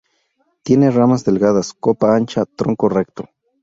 [0.63, 3.29] Tiene ramas delgadas, copa ancha, tronco recto.